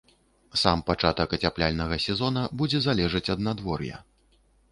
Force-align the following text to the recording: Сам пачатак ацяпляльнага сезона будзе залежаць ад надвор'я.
Сам 0.61 0.79
пачатак 0.87 1.35
ацяпляльнага 1.37 1.99
сезона 2.07 2.45
будзе 2.61 2.79
залежаць 2.87 3.25
ад 3.37 3.47
надвор'я. 3.49 4.03